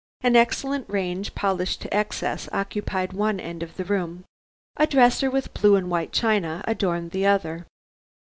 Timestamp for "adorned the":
6.67-7.27